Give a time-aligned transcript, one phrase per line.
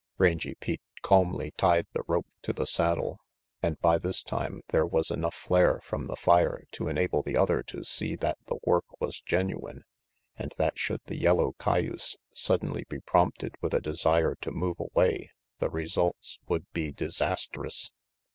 [0.17, 3.19] Rangy Pete calmly tied the rope to the saddle,
[3.61, 7.61] and by this time there was enough flare from the fire to enable the other
[7.61, 9.83] to see, that the work was genuine,
[10.35, 15.29] and that should the yellow cayuse suddenly be prompted with a desire to move away
[15.59, 17.91] the results would be disastrous.